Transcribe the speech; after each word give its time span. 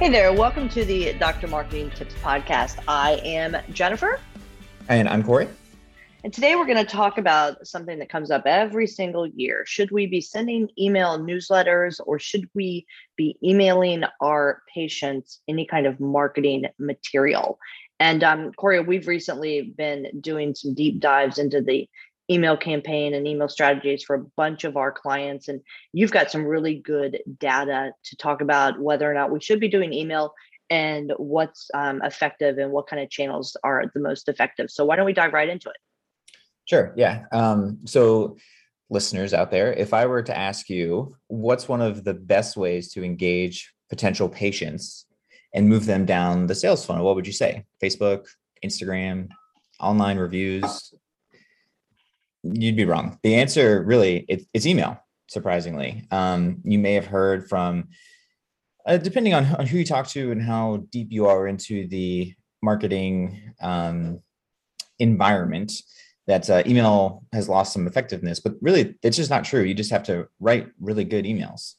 Hey 0.00 0.08
there, 0.08 0.32
welcome 0.32 0.70
to 0.70 0.82
the 0.82 1.12
Dr. 1.12 1.46
Marketing 1.46 1.90
Tips 1.90 2.14
Podcast. 2.22 2.82
I 2.88 3.20
am 3.22 3.54
Jennifer. 3.74 4.18
And 4.88 5.06
I'm 5.06 5.22
Corey. 5.22 5.46
And 6.24 6.32
today 6.32 6.56
we're 6.56 6.64
going 6.64 6.78
to 6.78 6.90
talk 6.90 7.18
about 7.18 7.66
something 7.66 7.98
that 7.98 8.08
comes 8.08 8.30
up 8.30 8.44
every 8.46 8.86
single 8.86 9.26
year. 9.26 9.62
Should 9.66 9.90
we 9.90 10.06
be 10.06 10.22
sending 10.22 10.70
email 10.78 11.18
newsletters 11.18 12.00
or 12.06 12.18
should 12.18 12.48
we 12.54 12.86
be 13.16 13.36
emailing 13.44 14.04
our 14.22 14.62
patients 14.74 15.42
any 15.46 15.66
kind 15.66 15.86
of 15.86 16.00
marketing 16.00 16.64
material? 16.78 17.58
And 17.98 18.24
um, 18.24 18.52
Corey, 18.54 18.80
we've 18.80 19.06
recently 19.06 19.60
been 19.60 20.06
doing 20.18 20.54
some 20.54 20.72
deep 20.72 20.98
dives 21.00 21.36
into 21.36 21.60
the 21.60 21.86
email 22.30 22.56
campaign 22.56 23.14
and 23.14 23.26
email 23.26 23.48
strategies 23.48 24.02
for 24.04 24.16
a 24.16 24.24
bunch 24.36 24.64
of 24.64 24.76
our 24.76 24.92
clients. 24.92 25.48
And 25.48 25.60
you've 25.92 26.12
got 26.12 26.30
some 26.30 26.44
really 26.44 26.76
good 26.76 27.20
data 27.38 27.92
to 28.04 28.16
talk 28.16 28.40
about 28.40 28.78
whether 28.78 29.10
or 29.10 29.14
not 29.14 29.30
we 29.30 29.40
should 29.40 29.60
be 29.60 29.68
doing 29.68 29.92
email 29.92 30.32
and 30.70 31.12
what's 31.16 31.68
um, 31.74 32.00
effective 32.02 32.58
and 32.58 32.70
what 32.70 32.86
kind 32.86 33.02
of 33.02 33.10
channels 33.10 33.56
are 33.64 33.84
the 33.92 34.00
most 34.00 34.28
effective. 34.28 34.70
So 34.70 34.84
why 34.84 34.96
don't 34.96 35.06
we 35.06 35.12
dive 35.12 35.32
right 35.32 35.48
into 35.48 35.68
it? 35.68 35.76
Sure. 36.66 36.94
Yeah. 36.96 37.24
Um, 37.32 37.80
so, 37.84 38.36
listeners 38.92 39.32
out 39.32 39.52
there, 39.52 39.72
if 39.72 39.94
I 39.94 40.06
were 40.06 40.22
to 40.22 40.36
ask 40.36 40.68
you 40.68 41.16
what's 41.28 41.68
one 41.68 41.80
of 41.80 42.02
the 42.02 42.14
best 42.14 42.56
ways 42.56 42.92
to 42.92 43.04
engage 43.04 43.72
potential 43.88 44.28
patients 44.28 45.06
and 45.54 45.68
move 45.68 45.86
them 45.86 46.04
down 46.04 46.46
the 46.46 46.54
sales 46.54 46.84
funnel, 46.84 47.04
what 47.04 47.14
would 47.14 47.26
you 47.26 47.32
say? 47.32 47.64
Facebook, 47.82 48.26
Instagram, 48.64 49.28
online 49.80 50.18
reviews? 50.18 50.92
You'd 52.42 52.76
be 52.76 52.84
wrong. 52.84 53.18
The 53.22 53.36
answer 53.36 53.82
really 53.82 54.24
it, 54.28 54.46
it's 54.52 54.66
email. 54.66 54.98
Surprisingly, 55.28 56.06
um, 56.10 56.60
you 56.64 56.78
may 56.78 56.94
have 56.94 57.06
heard 57.06 57.48
from, 57.48 57.88
uh, 58.86 58.96
depending 58.96 59.34
on, 59.34 59.46
on 59.58 59.66
who 59.66 59.78
you 59.78 59.84
talk 59.84 60.08
to 60.08 60.32
and 60.32 60.42
how 60.42 60.84
deep 60.90 61.08
you 61.10 61.26
are 61.26 61.46
into 61.46 61.86
the 61.88 62.34
marketing 62.62 63.54
um, 63.60 64.20
environment 64.98 65.72
that 66.26 66.48
uh, 66.48 66.62
email 66.66 67.24
has 67.32 67.48
lost 67.48 67.72
some 67.72 67.86
effectiveness, 67.86 68.40
but 68.40 68.54
really 68.60 68.96
it's 69.02 69.16
just 69.16 69.30
not 69.30 69.44
true. 69.44 69.62
You 69.62 69.74
just 69.74 69.90
have 69.90 70.04
to 70.04 70.28
write 70.38 70.68
really 70.80 71.04
good 71.04 71.24
emails. 71.24 71.74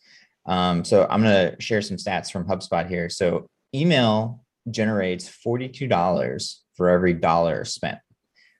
Um, 0.45 0.83
so 0.83 1.07
I'm 1.09 1.21
going 1.21 1.51
to 1.51 1.61
share 1.61 1.81
some 1.81 1.97
stats 1.97 2.31
from 2.31 2.47
HubSpot 2.47 2.87
here. 2.87 3.09
So 3.09 3.47
email 3.73 4.43
generates 4.69 5.29
$42 5.29 6.55
for 6.75 6.89
every 6.89 7.13
dollar 7.13 7.63
spent, 7.63 7.99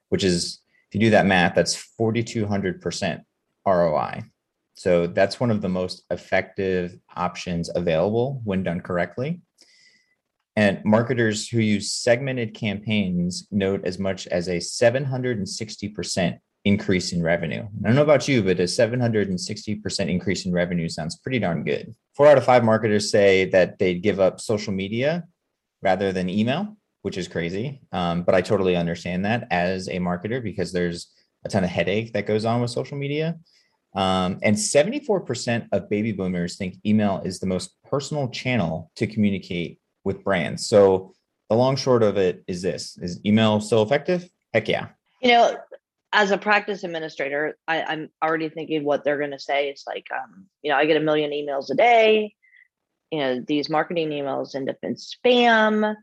which 0.08 0.24
is, 0.24 0.61
if 0.92 1.00
you 1.00 1.06
do 1.06 1.10
that 1.12 1.24
math, 1.24 1.54
that's 1.54 1.74
4,200% 1.98 3.22
ROI. 3.66 4.24
So 4.74 5.06
that's 5.06 5.40
one 5.40 5.50
of 5.50 5.62
the 5.62 5.68
most 5.70 6.04
effective 6.10 6.98
options 7.16 7.70
available 7.74 8.42
when 8.44 8.62
done 8.62 8.82
correctly. 8.82 9.40
And 10.54 10.84
marketers 10.84 11.48
who 11.48 11.60
use 11.60 11.90
segmented 11.90 12.52
campaigns 12.52 13.48
note 13.50 13.86
as 13.86 13.98
much 13.98 14.26
as 14.26 14.48
a 14.48 14.58
760% 14.58 16.38
increase 16.66 17.12
in 17.12 17.22
revenue. 17.22 17.62
I 17.62 17.86
don't 17.86 17.96
know 17.96 18.02
about 18.02 18.28
you, 18.28 18.42
but 18.42 18.60
a 18.60 18.64
760% 18.64 20.08
increase 20.10 20.44
in 20.44 20.52
revenue 20.52 20.90
sounds 20.90 21.16
pretty 21.16 21.38
darn 21.38 21.64
good. 21.64 21.94
Four 22.14 22.26
out 22.26 22.36
of 22.36 22.44
five 22.44 22.64
marketers 22.64 23.10
say 23.10 23.46
that 23.46 23.78
they'd 23.78 24.02
give 24.02 24.20
up 24.20 24.42
social 24.42 24.74
media 24.74 25.24
rather 25.80 26.12
than 26.12 26.28
email, 26.28 26.76
which 27.02 27.18
is 27.18 27.28
crazy. 27.28 27.82
Um, 27.92 28.22
but 28.22 28.34
I 28.34 28.40
totally 28.40 28.76
understand 28.76 29.24
that 29.24 29.46
as 29.50 29.88
a 29.88 29.98
marketer 29.98 30.42
because 30.42 30.72
there's 30.72 31.12
a 31.44 31.48
ton 31.48 31.64
of 31.64 31.70
headache 31.70 32.12
that 32.12 32.26
goes 32.26 32.44
on 32.44 32.60
with 32.60 32.70
social 32.70 32.96
media. 32.96 33.38
Um, 33.94 34.38
and 34.42 34.56
74% 34.56 35.68
of 35.72 35.90
baby 35.90 36.12
boomers 36.12 36.56
think 36.56 36.76
email 36.86 37.20
is 37.24 37.40
the 37.40 37.46
most 37.46 37.76
personal 37.84 38.28
channel 38.28 38.90
to 38.96 39.06
communicate 39.06 39.80
with 40.04 40.24
brands. 40.24 40.66
So 40.66 41.12
the 41.50 41.56
long 41.56 41.76
short 41.76 42.02
of 42.02 42.16
it 42.16 42.42
is 42.46 42.62
this 42.62 42.96
is 43.02 43.20
email 43.26 43.60
still 43.60 43.82
effective? 43.82 44.28
Heck 44.54 44.68
yeah. 44.68 44.88
You 45.20 45.32
know, 45.32 45.56
as 46.12 46.30
a 46.30 46.38
practice 46.38 46.84
administrator, 46.84 47.58
I, 47.68 47.92
am 47.92 48.10
already 48.22 48.48
thinking 48.48 48.84
what 48.84 49.04
they're 49.04 49.18
going 49.18 49.30
to 49.30 49.38
say. 49.38 49.68
It's 49.68 49.86
like, 49.86 50.06
um, 50.14 50.46
you 50.62 50.70
know, 50.70 50.76
I 50.76 50.86
get 50.86 50.96
a 50.96 51.00
million 51.00 51.30
emails 51.30 51.70
a 51.70 51.74
day. 51.74 52.34
You 53.10 53.18
know, 53.18 53.40
these 53.46 53.68
marketing 53.68 54.10
emails 54.10 54.54
end 54.54 54.70
up 54.70 54.76
in 54.82 54.94
spam. 54.94 55.94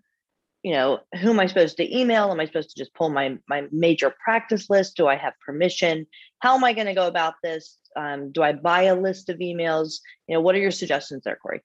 You 0.64 0.74
know, 0.74 1.00
who 1.22 1.30
am 1.30 1.40
I 1.40 1.48
supposed 1.48 1.78
to 1.78 1.98
email? 1.98 2.32
Am 2.32 2.40
I 2.40 2.46
supposed 2.46 2.72
to 2.72 2.78
just 2.78 2.94
pull 2.94 3.10
my 3.10 3.38
my 3.48 3.68
major 3.72 4.14
practice 4.24 4.70
list? 4.70 4.98
Do 4.98 5.08
I 5.08 5.16
have 5.16 5.34
permission? 5.46 6.06
How 6.40 6.56
am 6.56 6.64
I 6.64 6.74
going 6.74 6.88
to 6.88 6.94
go 6.94 7.08
about 7.08 7.36
this? 7.42 7.78
Um, 7.96 8.32
do 8.32 8.44
I 8.44 8.54
buy 8.54 8.84
a 8.84 8.96
list 8.96 9.30
of 9.30 9.38
emails? 9.38 10.00
You 10.28 10.36
know, 10.36 10.42
what 10.42 10.56
are 10.56 10.60
your 10.60 10.72
suggestions 10.72 11.24
there, 11.24 11.38
Corey? 11.42 11.62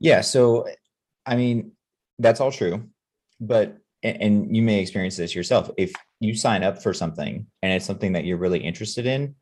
Yeah, 0.00 0.22
so 0.22 0.66
I 1.26 1.36
mean, 1.36 1.72
that's 2.18 2.40
all 2.40 2.52
true, 2.52 2.88
but 3.40 3.78
and 4.02 4.54
you 4.54 4.62
may 4.62 4.80
experience 4.80 5.16
this 5.16 5.34
yourself. 5.34 5.70
If 5.76 5.92
you 6.20 6.34
sign 6.34 6.62
up 6.62 6.82
for 6.82 6.94
something 6.94 7.46
and 7.62 7.72
it's 7.72 7.84
something 7.84 8.12
that 8.12 8.24
you're 8.24 8.38
really 8.38 8.60
interested 8.60 9.06
in, 9.06 9.34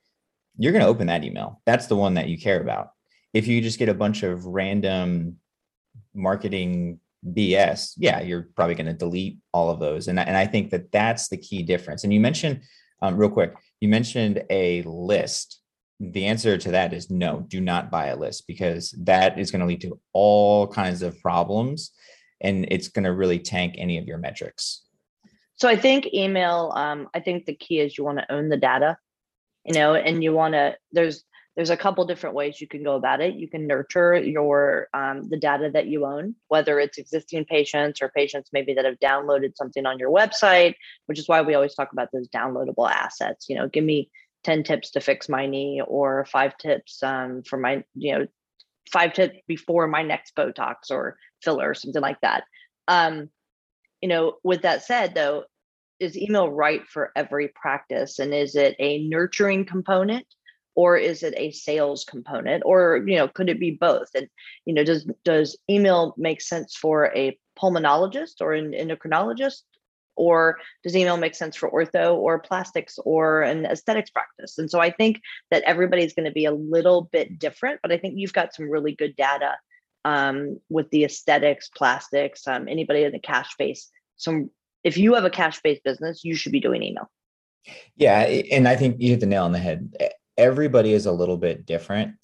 you're 0.56 0.72
going 0.72 0.82
to 0.84 0.88
open 0.88 1.08
that 1.08 1.24
email. 1.24 1.60
That's 1.66 1.86
the 1.86 1.96
one 1.96 2.14
that 2.14 2.28
you 2.28 2.38
care 2.38 2.60
about. 2.60 2.90
If 3.34 3.46
you 3.46 3.60
just 3.60 3.78
get 3.78 3.90
a 3.90 3.94
bunch 3.94 4.22
of 4.22 4.46
random 4.46 5.36
marketing 6.14 7.00
BS, 7.32 7.94
yeah, 7.96 8.20
you're 8.20 8.48
probably 8.54 8.74
going 8.74 8.86
to 8.86 8.92
delete 8.92 9.38
all 9.52 9.70
of 9.70 9.80
those. 9.80 10.08
And, 10.08 10.18
and 10.18 10.36
I 10.36 10.46
think 10.46 10.70
that 10.70 10.92
that's 10.92 11.28
the 11.28 11.36
key 11.36 11.62
difference. 11.62 12.04
And 12.04 12.12
you 12.12 12.20
mentioned, 12.20 12.62
um, 13.02 13.16
real 13.16 13.30
quick, 13.30 13.54
you 13.80 13.88
mentioned 13.88 14.44
a 14.50 14.82
list 14.82 15.60
the 16.00 16.26
answer 16.26 16.58
to 16.58 16.70
that 16.72 16.92
is 16.92 17.10
no, 17.10 17.40
do 17.48 17.60
not 17.60 17.90
buy 17.90 18.06
a 18.06 18.16
list 18.16 18.46
because 18.46 18.90
that 18.98 19.38
is 19.38 19.50
going 19.50 19.60
to 19.60 19.66
lead 19.66 19.80
to 19.80 19.98
all 20.12 20.66
kinds 20.66 21.02
of 21.02 21.20
problems 21.22 21.92
and 22.40 22.66
it's 22.70 22.88
going 22.88 23.04
to 23.04 23.12
really 23.12 23.38
tank 23.38 23.74
any 23.78 23.96
of 23.96 24.06
your 24.06 24.18
metrics. 24.18 24.82
So 25.54 25.68
I 25.68 25.76
think 25.76 26.12
email, 26.12 26.72
um, 26.76 27.08
I 27.14 27.20
think 27.20 27.46
the 27.46 27.54
key 27.54 27.80
is 27.80 27.96
you 27.96 28.04
want 28.04 28.18
to 28.18 28.30
own 28.30 28.50
the 28.50 28.58
data, 28.58 28.98
you 29.64 29.72
know, 29.72 29.94
and 29.94 30.22
you 30.22 30.34
want 30.34 30.52
to, 30.52 30.76
there's, 30.92 31.24
there's 31.56 31.70
a 31.70 31.76
couple 31.76 32.04
different 32.04 32.36
ways 32.36 32.60
you 32.60 32.68
can 32.68 32.84
go 32.84 32.96
about 32.96 33.22
it. 33.22 33.34
You 33.34 33.48
can 33.48 33.66
nurture 33.66 34.14
your 34.14 34.88
um, 34.92 35.22
the 35.30 35.38
data 35.38 35.70
that 35.72 35.86
you 35.86 36.04
own, 36.04 36.34
whether 36.48 36.78
it's 36.78 36.98
existing 36.98 37.46
patients 37.46 38.02
or 38.02 38.10
patients 38.10 38.50
maybe 38.52 38.74
that 38.74 38.84
have 38.84 39.00
downloaded 39.00 39.56
something 39.56 39.86
on 39.86 39.98
your 39.98 40.10
website, 40.10 40.74
which 41.06 41.18
is 41.18 41.28
why 41.28 41.40
we 41.40 41.54
always 41.54 41.74
talk 41.74 41.92
about 41.92 42.10
those 42.12 42.28
downloadable 42.28 42.90
assets. 42.90 43.46
You 43.48 43.56
know, 43.56 43.68
give 43.68 43.84
me 43.84 44.10
10 44.44 44.64
tips 44.64 44.90
to 44.92 45.00
fix 45.00 45.30
my 45.30 45.46
knee 45.46 45.80
or 45.86 46.26
five 46.26 46.58
tips 46.58 47.02
um, 47.02 47.42
for 47.42 47.56
my, 47.56 47.82
you 47.94 48.12
know, 48.12 48.26
five 48.92 49.14
tips 49.14 49.38
before 49.48 49.88
my 49.88 50.02
next 50.02 50.36
Botox 50.36 50.90
or 50.90 51.16
filler 51.42 51.70
or 51.70 51.74
something 51.74 52.02
like 52.02 52.20
that. 52.20 52.44
Um, 52.86 53.30
you 54.02 54.08
know, 54.10 54.34
with 54.44 54.62
that 54.62 54.84
said, 54.84 55.14
though, 55.14 55.44
is 55.98 56.18
email 56.18 56.50
right 56.50 56.86
for 56.86 57.12
every 57.16 57.48
practice? 57.48 58.18
And 58.18 58.34
is 58.34 58.54
it 58.54 58.76
a 58.78 59.08
nurturing 59.08 59.64
component 59.64 60.26
or 60.76 60.96
is 60.96 61.22
it 61.22 61.34
a 61.36 61.50
sales 61.50 62.04
component? 62.04 62.62
Or, 62.64 63.02
you 63.06 63.16
know, 63.16 63.26
could 63.26 63.48
it 63.48 63.58
be 63.58 63.72
both? 63.72 64.08
And, 64.14 64.28
you 64.66 64.74
know, 64.74 64.84
does 64.84 65.10
does 65.24 65.56
email 65.68 66.14
make 66.16 66.40
sense 66.40 66.76
for 66.76 67.12
a 67.16 67.36
pulmonologist 67.58 68.40
or 68.40 68.52
an 68.52 68.72
endocrinologist 68.72 69.62
or 70.16 70.58
does 70.82 70.96
email 70.96 71.16
make 71.16 71.34
sense 71.34 71.56
for 71.56 71.70
ortho 71.70 72.14
or 72.14 72.38
plastics 72.38 72.98
or 73.04 73.42
an 73.42 73.66
aesthetics 73.66 74.10
practice 74.10 74.58
and 74.58 74.70
so 74.70 74.80
i 74.80 74.90
think 74.90 75.20
that 75.50 75.62
everybody's 75.64 76.14
going 76.14 76.24
to 76.24 76.32
be 76.32 76.44
a 76.44 76.52
little 76.52 77.02
bit 77.12 77.38
different 77.38 77.80
but 77.82 77.92
i 77.92 77.98
think 77.98 78.14
you've 78.16 78.32
got 78.32 78.54
some 78.54 78.68
really 78.68 78.92
good 78.92 79.14
data 79.16 79.54
um, 80.04 80.60
with 80.68 80.88
the 80.90 81.04
aesthetics 81.04 81.68
plastics 81.68 82.46
um, 82.46 82.68
anybody 82.68 83.04
in 83.04 83.12
the 83.12 83.18
cash 83.18 83.54
base 83.58 83.90
some 84.16 84.50
if 84.84 84.96
you 84.96 85.14
have 85.14 85.24
a 85.24 85.30
cash 85.30 85.60
based 85.62 85.82
business 85.84 86.24
you 86.24 86.34
should 86.34 86.52
be 86.52 86.60
doing 86.60 86.82
email 86.82 87.10
yeah 87.96 88.20
and 88.20 88.68
i 88.68 88.76
think 88.76 88.96
you 88.98 89.10
hit 89.10 89.20
the 89.20 89.26
nail 89.26 89.44
on 89.44 89.52
the 89.52 89.58
head 89.58 89.92
everybody 90.38 90.92
is 90.92 91.06
a 91.06 91.12
little 91.12 91.36
bit 91.36 91.66
different 91.66 92.14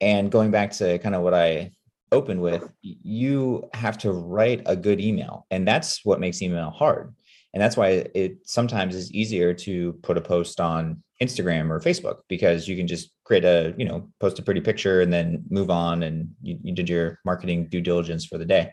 and 0.00 0.30
going 0.30 0.50
back 0.50 0.72
to 0.72 0.98
kind 0.98 1.14
of 1.14 1.22
what 1.22 1.34
i 1.34 1.70
opened 2.12 2.40
with, 2.40 2.72
you 2.82 3.68
have 3.72 3.98
to 3.98 4.12
write 4.12 4.62
a 4.66 4.76
good 4.76 5.00
email. 5.00 5.46
And 5.50 5.66
that's 5.66 6.04
what 6.04 6.20
makes 6.20 6.42
email 6.42 6.70
hard. 6.70 7.14
And 7.54 7.62
that's 7.62 7.76
why 7.76 8.06
it 8.14 8.38
sometimes 8.44 8.94
is 8.94 9.12
easier 9.12 9.52
to 9.54 9.94
put 10.02 10.16
a 10.16 10.22
post 10.22 10.60
on 10.60 11.02
Instagram 11.20 11.70
or 11.70 11.80
Facebook 11.80 12.20
because 12.28 12.68
you 12.68 12.76
can 12.76 12.86
just 12.86 13.10
create 13.24 13.44
a, 13.44 13.74
you 13.76 13.84
know, 13.84 14.08
post 14.20 14.38
a 14.38 14.42
pretty 14.42 14.60
picture 14.60 15.00
and 15.00 15.12
then 15.12 15.44
move 15.50 15.70
on 15.70 16.02
and 16.02 16.30
you, 16.42 16.58
you 16.62 16.72
did 16.72 16.88
your 16.88 17.18
marketing 17.24 17.66
due 17.66 17.80
diligence 17.80 18.24
for 18.24 18.38
the 18.38 18.44
day. 18.44 18.72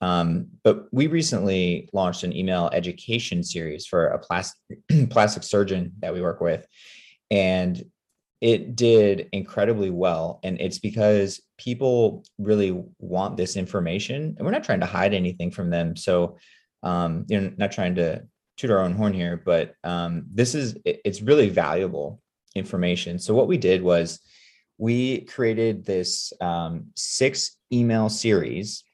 Um, 0.00 0.48
but 0.62 0.86
we 0.92 1.06
recently 1.06 1.88
launched 1.92 2.24
an 2.24 2.36
email 2.36 2.68
education 2.72 3.42
series 3.42 3.86
for 3.86 4.08
a 4.08 4.18
plastic 4.18 4.58
plastic 5.10 5.42
surgeon 5.42 5.92
that 6.00 6.12
we 6.12 6.20
work 6.20 6.40
with. 6.40 6.66
And 7.30 7.82
it 8.44 8.76
did 8.76 9.30
incredibly 9.32 9.88
well. 9.88 10.38
And 10.42 10.60
it's 10.60 10.78
because 10.78 11.40
people 11.56 12.26
really 12.36 12.78
want 12.98 13.38
this 13.38 13.56
information 13.56 14.34
and 14.36 14.44
we're 14.44 14.50
not 14.50 14.64
trying 14.64 14.80
to 14.80 14.86
hide 14.86 15.14
anything 15.14 15.50
from 15.50 15.70
them. 15.70 15.96
So, 15.96 16.36
um, 16.82 17.24
you 17.26 17.40
know, 17.40 17.52
not 17.56 17.72
trying 17.72 17.94
to 17.94 18.22
toot 18.58 18.70
our 18.70 18.80
own 18.80 18.92
horn 18.92 19.14
here, 19.14 19.40
but 19.42 19.72
um, 19.82 20.26
this 20.28 20.54
is, 20.54 20.76
it, 20.84 21.00
it's 21.06 21.22
really 21.22 21.48
valuable 21.48 22.20
information. 22.54 23.18
So 23.18 23.32
what 23.32 23.48
we 23.48 23.56
did 23.56 23.82
was 23.82 24.20
we 24.76 25.22
created 25.22 25.86
this 25.86 26.30
um, 26.42 26.88
six 26.94 27.56
email 27.72 28.10
series 28.10 28.84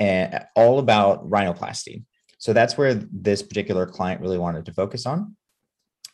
and 0.00 0.44
all 0.54 0.80
about 0.80 1.30
rhinoplasty. 1.30 2.04
So 2.36 2.52
that's 2.52 2.76
where 2.76 2.92
this 2.92 3.42
particular 3.42 3.86
client 3.86 4.20
really 4.20 4.36
wanted 4.36 4.66
to 4.66 4.74
focus 4.74 5.06
on. 5.06 5.34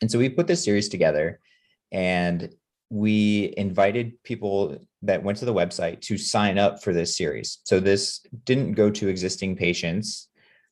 And 0.00 0.08
so 0.08 0.16
we 0.16 0.28
put 0.28 0.46
this 0.46 0.62
series 0.62 0.88
together 0.88 1.40
and 1.90 2.54
we 2.90 3.52
invited 3.56 4.22
people 4.22 4.78
that 5.02 5.22
went 5.22 5.38
to 5.38 5.44
the 5.44 5.54
website 5.54 6.00
to 6.00 6.16
sign 6.16 6.58
up 6.58 6.82
for 6.82 6.92
this 6.92 7.16
series. 7.16 7.58
So 7.64 7.80
this 7.80 8.20
didn't 8.44 8.72
go 8.72 8.90
to 8.90 9.08
existing 9.08 9.56
patients. 9.56 10.28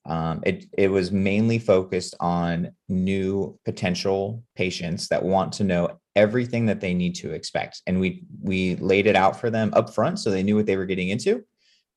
Um, 0.06 0.40
it, 0.46 0.66
it 0.76 0.90
was 0.90 1.10
mainly 1.10 1.58
focused 1.58 2.14
on 2.20 2.70
new 2.88 3.58
potential 3.64 4.42
patients 4.54 5.08
that 5.08 5.22
want 5.22 5.52
to 5.54 5.64
know 5.64 5.98
everything 6.14 6.66
that 6.66 6.80
they 6.80 6.94
need 6.94 7.14
to 7.16 7.32
expect. 7.32 7.82
And 7.86 8.00
we 8.00 8.24
we 8.40 8.76
laid 8.76 9.06
it 9.06 9.16
out 9.16 9.38
for 9.38 9.50
them 9.50 9.70
up 9.74 9.92
front 9.92 10.18
so 10.18 10.30
they 10.30 10.42
knew 10.42 10.56
what 10.56 10.66
they 10.66 10.76
were 10.76 10.86
getting 10.86 11.10
into. 11.10 11.44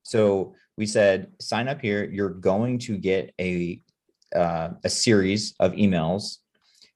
So 0.04 0.56
we 0.76 0.86
said, 0.86 1.32
sign 1.40 1.68
up 1.68 1.82
here. 1.82 2.04
You're 2.04 2.30
going 2.30 2.80
to 2.80 2.98
get 2.98 3.34
a 3.40 3.82
uh, 4.36 4.72
a 4.84 4.90
series 4.90 5.56
of 5.60 5.74
emails 5.74 6.38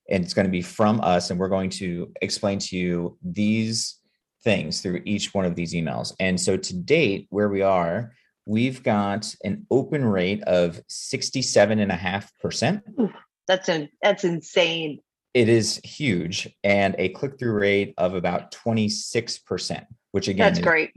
and 0.10 0.24
it's 0.24 0.34
going 0.34 0.46
to 0.46 0.52
be 0.52 0.62
from 0.62 1.00
us 1.02 1.30
and 1.30 1.40
we're 1.40 1.50
going 1.50 1.70
to 1.70 2.12
explain 2.22 2.60
to 2.60 2.78
you 2.78 3.18
these 3.24 4.00
things 4.44 4.82
through 4.82 5.02
each 5.06 5.34
one 5.34 5.46
of 5.46 5.56
these 5.56 5.74
emails. 5.74 6.14
And 6.20 6.40
so 6.40 6.58
to 6.58 6.74
date 6.76 7.28
where 7.30 7.50
we 7.50 7.62
are 7.62 8.14
we've 8.46 8.84
got 8.84 9.34
an 9.46 9.66
open 9.72 10.04
rate 10.04 10.44
of 10.44 10.82
67 10.90 11.80
and 11.80 11.92
a 11.92 11.96
half 11.96 12.30
percent. 12.40 12.84
That's 13.48 13.70
in, 13.70 13.90
that's 14.02 14.26
insane. 14.26 15.00
It 15.34 15.50
is 15.50 15.80
huge 15.84 16.50
and 16.64 16.94
a 16.98 17.10
click-through 17.10 17.54
rate 17.54 17.94
of 17.98 18.16
about 18.16 18.52
26% 18.52 19.86
which 20.14 20.28
again 20.28 20.54
that's 20.54 20.64
great. 20.64 20.92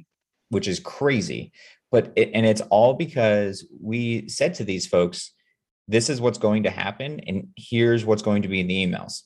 which 0.50 0.68
is 0.68 0.78
crazy. 0.78 1.50
But 1.90 2.12
it, 2.16 2.30
and 2.34 2.46
it's 2.46 2.60
all 2.62 2.94
because 2.94 3.66
we 3.82 4.28
said 4.28 4.54
to 4.54 4.64
these 4.64 4.86
folks 4.86 5.32
this 5.88 6.10
is 6.10 6.20
what's 6.20 6.38
going 6.38 6.64
to 6.64 6.70
happen 6.70 7.20
and 7.26 7.48
here's 7.56 8.04
what's 8.04 8.22
going 8.22 8.42
to 8.42 8.48
be 8.48 8.60
in 8.60 8.66
the 8.66 8.86
emails. 8.86 9.22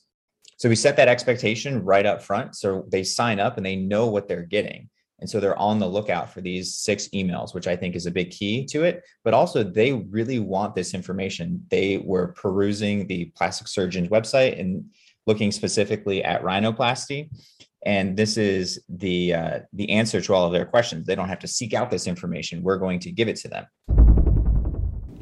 So 0.57 0.69
we 0.69 0.75
set 0.75 0.95
that 0.97 1.07
expectation 1.07 1.83
right 1.83 2.05
up 2.05 2.21
front 2.21 2.55
so 2.55 2.85
they 2.91 3.03
sign 3.03 3.39
up 3.39 3.57
and 3.57 3.65
they 3.65 3.75
know 3.75 4.07
what 4.07 4.27
they're 4.27 4.43
getting. 4.43 4.89
And 5.19 5.29
so 5.29 5.39
they're 5.39 5.57
on 5.57 5.79
the 5.79 5.87
lookout 5.87 6.31
for 6.31 6.41
these 6.41 6.75
six 6.75 7.07
emails 7.09 7.53
which 7.53 7.67
i 7.67 7.75
think 7.75 7.95
is 7.95 8.07
a 8.07 8.11
big 8.11 8.31
key 8.31 8.65
to 8.67 8.83
it. 8.83 9.03
But 9.23 9.33
also 9.33 9.63
they 9.63 9.93
really 9.93 10.39
want 10.39 10.75
this 10.75 10.93
information. 10.93 11.65
They 11.69 11.97
were 11.97 12.33
perusing 12.33 13.07
the 13.07 13.25
plastic 13.35 13.67
surgeon's 13.67 14.09
website 14.09 14.59
and 14.59 14.85
looking 15.27 15.51
specifically 15.51 16.23
at 16.23 16.43
rhinoplasty. 16.43 17.29
And 17.83 18.15
this 18.15 18.37
is 18.37 18.83
the 18.89 19.33
uh, 19.33 19.59
the 19.73 19.89
answer 19.89 20.21
to 20.21 20.33
all 20.35 20.45
of 20.45 20.53
their 20.53 20.65
questions. 20.65 21.07
They 21.07 21.15
don't 21.15 21.29
have 21.29 21.39
to 21.39 21.47
seek 21.47 21.73
out 21.73 21.89
this 21.89 22.05
information. 22.05 22.61
We're 22.61 22.77
going 22.77 22.99
to 22.99 23.11
give 23.11 23.27
it 23.27 23.37
to 23.37 23.47
them 23.47 24.10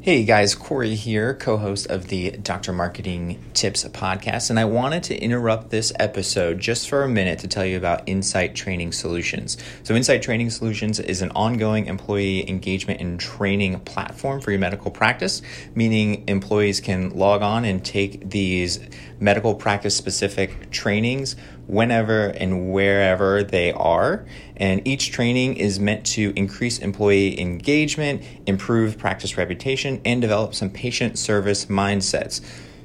Hey 0.02 0.24
guys, 0.24 0.54
Corey 0.54 0.94
here, 0.94 1.34
co 1.34 1.58
host 1.58 1.88
of 1.88 2.08
the 2.08 2.30
Dr. 2.30 2.72
Marketing 2.72 3.38
Tips 3.52 3.84
podcast, 3.84 4.48
and 4.48 4.58
I 4.58 4.64
wanted 4.64 5.02
to 5.02 5.22
interrupt 5.22 5.68
this 5.68 5.92
episode 6.00 6.58
just 6.58 6.88
for 6.88 7.02
a 7.02 7.08
minute 7.08 7.38
to 7.40 7.48
tell 7.48 7.66
you 7.66 7.76
about 7.76 8.08
Insight 8.08 8.54
Training 8.54 8.92
Solutions. 8.92 9.58
So, 9.82 9.94
Insight 9.94 10.22
Training 10.22 10.48
Solutions 10.48 11.00
is 11.00 11.20
an 11.20 11.30
ongoing 11.32 11.84
employee 11.84 12.48
engagement 12.48 13.02
and 13.02 13.20
training 13.20 13.78
platform 13.80 14.40
for 14.40 14.52
your 14.52 14.60
medical 14.60 14.90
practice, 14.90 15.42
meaning 15.74 16.26
employees 16.28 16.80
can 16.80 17.10
log 17.10 17.42
on 17.42 17.66
and 17.66 17.84
take 17.84 18.30
these 18.30 18.80
medical 19.18 19.54
practice 19.54 19.94
specific 19.94 20.70
trainings 20.70 21.36
whenever 21.70 22.26
and 22.28 22.72
wherever 22.72 23.42
they 23.42 23.72
are. 23.72 24.24
And 24.56 24.86
each 24.86 25.12
training 25.12 25.56
is 25.56 25.78
meant 25.78 26.04
to 26.06 26.32
increase 26.36 26.78
employee 26.78 27.40
engagement, 27.40 28.22
improve 28.46 28.98
practice 28.98 29.36
reputation, 29.36 30.00
and 30.04 30.20
develop 30.20 30.54
some 30.54 30.70
patient 30.70 31.18
service 31.18 31.66
mindsets 31.66 32.40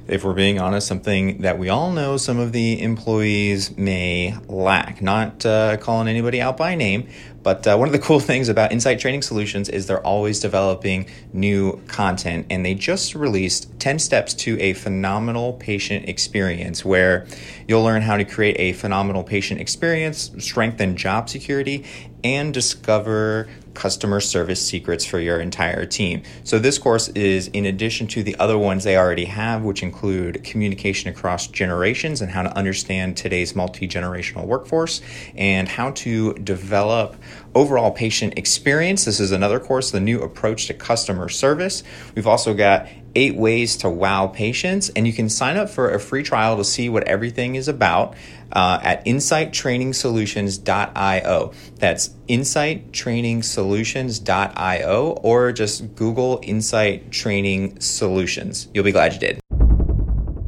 if 0.08 0.24
we're 0.24 0.34
being 0.34 0.60
honest, 0.60 0.86
something 0.86 1.38
that 1.42 1.58
we 1.58 1.68
all 1.68 1.90
know 1.90 2.16
some 2.16 2.38
of 2.38 2.52
the 2.52 2.80
employees 2.80 3.76
may 3.76 4.36
lack. 4.48 5.02
Not 5.02 5.44
uh, 5.44 5.76
calling 5.78 6.08
anybody 6.08 6.40
out 6.40 6.56
by 6.56 6.74
name, 6.74 7.08
but 7.42 7.66
uh, 7.66 7.76
one 7.76 7.88
of 7.88 7.92
the 7.92 7.98
cool 8.06 8.20
things 8.20 8.48
about 8.48 8.72
Insight 8.72 9.00
Training 9.00 9.22
Solutions 9.22 9.68
is 9.68 9.86
they're 9.86 10.04
always 10.04 10.38
developing 10.40 11.08
new 11.32 11.82
content, 11.88 12.46
and 12.50 12.64
they 12.64 12.74
just 12.74 13.14
released 13.14 13.78
10 13.80 13.98
steps 13.98 14.34
to 14.34 14.60
a 14.60 14.74
phenomenal 14.74 15.54
patient 15.54 16.08
experience 16.08 16.84
where 16.84 17.26
you'll 17.66 17.82
learn 17.82 18.02
how 18.02 18.16
to 18.16 18.24
create 18.24 18.56
a 18.58 18.72
phenomenal 18.72 19.24
patient 19.24 19.60
experience, 19.60 20.30
strengthen 20.38 20.96
job 20.96 21.28
security, 21.28 21.84
and 22.22 22.54
discover 22.54 23.48
customer 23.76 24.20
service 24.20 24.66
secrets 24.66 25.04
for 25.04 25.20
your 25.20 25.38
entire 25.38 25.86
team. 25.86 26.22
So, 26.42 26.58
this 26.58 26.78
course 26.78 27.08
is 27.10 27.48
in 27.48 27.66
addition 27.66 28.08
to 28.08 28.22
the 28.22 28.34
other 28.40 28.58
ones 28.58 28.82
they 28.82 28.96
already 28.96 29.26
have, 29.26 29.62
which 29.62 29.82
include 29.82 30.42
communication 30.42 31.10
across 31.10 31.46
generations 31.46 32.20
and 32.20 32.32
how 32.32 32.42
to 32.42 32.56
understand 32.56 33.16
today's 33.16 33.54
multi 33.54 33.86
generational 33.86 34.46
workforce 34.46 35.00
and 35.36 35.68
how 35.68 35.90
to 35.92 36.34
develop 36.34 37.16
overall 37.54 37.92
patient 37.92 38.36
experience. 38.36 39.04
This 39.04 39.20
is 39.20 39.30
another 39.30 39.60
course, 39.60 39.90
the 39.90 40.00
new 40.00 40.20
approach 40.20 40.66
to 40.66 40.74
customer 40.74 41.28
service. 41.28 41.82
We've 42.14 42.26
also 42.26 42.54
got 42.54 42.88
eight 43.16 43.34
ways 43.34 43.76
to 43.78 43.90
wow 43.90 44.28
patients, 44.28 44.90
and 44.90 45.04
you 45.06 45.12
can 45.12 45.28
sign 45.28 45.56
up 45.56 45.68
for 45.68 45.90
a 45.90 45.98
free 45.98 46.22
trial 46.22 46.56
to 46.58 46.64
see 46.64 46.88
what 46.88 47.02
everything 47.04 47.56
is 47.56 47.66
about 47.66 48.14
uh, 48.52 48.78
at 48.82 49.04
insighttrainingsolutions.io. 49.04 51.52
That's 51.76 52.10
insighttrainingsolutions.io, 52.28 55.08
or 55.22 55.52
just 55.52 55.96
Google 55.96 56.38
Insight 56.42 57.10
Training 57.10 57.80
Solutions. 57.80 58.68
You'll 58.72 58.84
be 58.84 58.92
glad 58.92 59.14
you 59.14 59.18
did. 59.18 59.40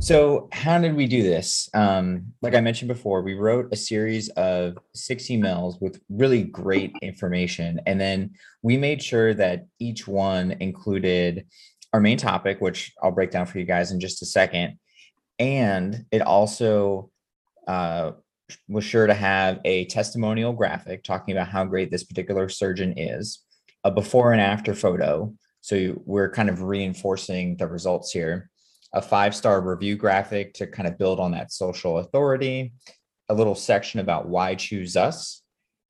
So, 0.01 0.49
how 0.53 0.79
did 0.79 0.95
we 0.95 1.09
do 1.09 1.25
this? 1.25 1.69
Um, 1.75 2.33
like 2.41 2.55
I 2.55 2.61
mentioned 2.61 2.87
before, 2.87 3.21
we 3.23 3.35
wrote 3.35 3.67
a 3.73 3.77
series 3.77 4.29
of 4.31 4.79
six 4.95 5.25
emails 5.25 5.81
with 5.81 6.01
really 6.09 6.45
great 6.45 6.93
information. 7.03 7.81
And 7.85 8.01
then 8.01 8.31
we 8.63 8.77
made 8.77 9.03
sure 9.03 9.35
that 9.35 9.67
each 9.81 10.07
one 10.07 10.53
included 10.61 11.47
our 11.93 12.01
main 12.01 12.19
topic, 12.19 12.61
which 12.61 12.93
I'll 13.03 13.11
break 13.11 13.31
down 13.31 13.47
for 13.47 13.59
you 13.59 13.65
guys 13.65 13.93
in 13.93 14.01
just 14.01 14.23
a 14.23 14.27
second. 14.27 14.79
And 15.39 16.05
it 16.11 16.21
also 16.23 17.11
uh, 17.67 18.13
was 18.69 18.85
sure 18.85 19.07
to 19.07 19.15
have 19.15 19.61
a 19.65 19.85
testimonial 19.87 20.53
graphic 20.53 21.05
talking 21.05 21.37
about 21.37 21.49
how 21.49 21.65
great 21.65 21.91
this 21.91 22.05
particular 22.05 22.49
surgeon 22.49 22.95
is, 22.97 23.45
a 23.85 23.91
before 23.91 24.33
and 24.33 24.41
after 24.41 24.75
photo. 24.75 25.33
So 25.61 26.01
we're 26.05 26.31
kind 26.31 26.49
of 26.49 26.63
reinforcing 26.63 27.57
the 27.57 27.67
results 27.67 28.11
here, 28.11 28.51
a 28.93 29.03
five 29.03 29.35
star 29.35 29.61
review 29.61 29.97
graphic 29.97 30.55
to 30.55 30.67
kind 30.67 30.89
of 30.89 30.99
build 30.99 31.21
on 31.21 31.33
that 31.33 31.53
social 31.53 31.99
authority, 31.99 32.73
a 33.29 33.35
little 33.35 33.55
section 33.55 34.01
about 34.01 34.29
why 34.29 34.55
choose 34.55 34.97
us, 34.97 35.43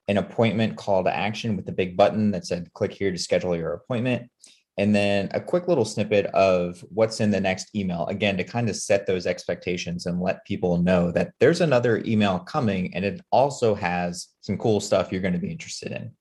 an 0.08 0.16
appointment 0.16 0.76
call 0.76 1.04
to 1.04 1.14
action 1.14 1.56
with 1.56 1.66
the 1.66 1.72
big 1.72 1.96
button 1.96 2.30
that 2.32 2.46
said 2.46 2.72
click 2.72 2.92
here 2.92 3.12
to 3.12 3.18
schedule 3.18 3.56
your 3.56 3.74
appointment, 3.74 4.30
and 4.78 4.94
then 4.94 5.28
a 5.34 5.40
quick 5.40 5.66
little 5.66 5.84
snippet 5.84 6.26
of 6.26 6.82
what's 6.88 7.20
in 7.20 7.30
the 7.30 7.40
next 7.40 7.74
email 7.74 8.06
again 8.06 8.36
to 8.36 8.44
kind 8.44 8.70
of 8.70 8.76
set 8.76 9.06
those 9.06 9.26
expectations 9.26 10.06
and 10.06 10.20
let 10.20 10.44
people 10.46 10.78
know 10.78 11.10
that 11.10 11.32
there's 11.40 11.60
another 11.60 12.00
email 12.06 12.38
coming 12.38 12.94
and 12.94 13.04
it 13.04 13.20
also 13.32 13.74
has 13.74 14.28
some 14.40 14.56
cool 14.56 14.80
stuff 14.80 15.10
you're 15.10 15.20
going 15.20 15.34
to 15.34 15.40
be 15.40 15.50
interested 15.50 15.92
in. 15.92 16.12